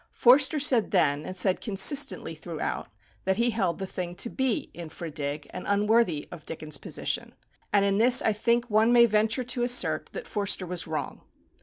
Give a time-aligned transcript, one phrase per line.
[0.11, 2.87] Forster said then, and said consistently throughout,
[3.25, 7.35] that he held the thing to be "infra dig.," and unworthy of Dickens' position;
[7.71, 11.21] and in this I think one may venture to assert that Forster was wrong.